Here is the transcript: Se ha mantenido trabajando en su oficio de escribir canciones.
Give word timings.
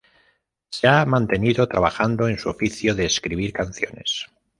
Se 0.71 0.87
ha 0.87 1.05
mantenido 1.05 1.67
trabajando 1.67 2.27
en 2.27 2.39
su 2.39 2.49
oficio 2.49 2.95
de 2.95 3.05
escribir 3.05 3.53
canciones. 3.53 4.25